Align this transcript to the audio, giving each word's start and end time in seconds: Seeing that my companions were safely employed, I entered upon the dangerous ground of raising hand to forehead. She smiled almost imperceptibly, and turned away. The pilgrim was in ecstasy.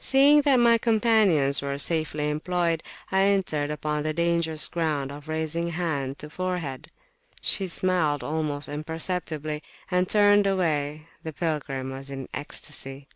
Seeing 0.00 0.40
that 0.40 0.56
my 0.58 0.78
companions 0.78 1.62
were 1.62 1.78
safely 1.78 2.28
employed, 2.28 2.82
I 3.12 3.20
entered 3.26 3.70
upon 3.70 4.02
the 4.02 4.12
dangerous 4.12 4.66
ground 4.66 5.12
of 5.12 5.28
raising 5.28 5.68
hand 5.68 6.18
to 6.18 6.28
forehead. 6.28 6.90
She 7.40 7.68
smiled 7.68 8.24
almost 8.24 8.68
imperceptibly, 8.68 9.62
and 9.88 10.08
turned 10.08 10.48
away. 10.48 11.06
The 11.22 11.32
pilgrim 11.32 11.92
was 11.92 12.10
in 12.10 12.28
ecstasy. 12.34 13.06